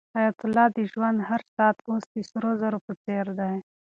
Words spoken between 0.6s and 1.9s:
ته د ژوند هر ساعت